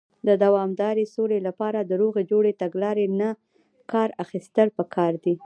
[0.27, 3.29] د دوامدارې سولې لپاره، د روغې جوړې تګلارې نۀ
[3.91, 5.35] کار اخيستل پکار دی.